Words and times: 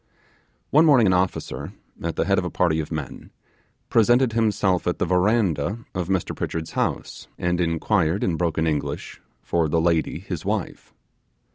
One 0.71 0.87
morning 0.87 1.05
an 1.05 1.13
officer, 1.13 1.73
at 2.01 2.15
the 2.15 2.25
head 2.25 2.39
of 2.39 2.43
a 2.43 2.49
party 2.49 2.79
of 2.79 2.91
men, 2.91 3.29
presented 3.87 4.33
himself 4.33 4.87
at 4.87 4.97
the 4.97 5.05
verandah 5.05 5.85
of 5.93 6.07
Mr 6.07 6.35
Pritchard's 6.35 6.71
house, 6.71 7.27
and 7.37 7.61
inquired 7.61 8.23
in 8.23 8.35
broken 8.35 8.65
English 8.65 9.21
for 9.43 9.69
the 9.69 9.79
lady 9.79 10.17
his 10.17 10.43
wife. 10.43 10.91